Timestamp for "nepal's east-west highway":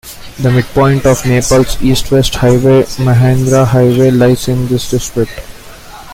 1.27-2.81